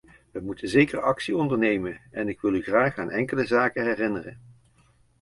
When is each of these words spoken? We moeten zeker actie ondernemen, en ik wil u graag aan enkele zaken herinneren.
We 0.31 0.39
moeten 0.41 0.69
zeker 0.69 1.01
actie 1.01 1.35
ondernemen, 1.37 2.01
en 2.11 2.27
ik 2.27 2.41
wil 2.41 2.53
u 2.53 2.61
graag 2.61 2.97
aan 2.97 3.09
enkele 3.11 3.45
zaken 3.45 3.83
herinneren. 3.83 4.39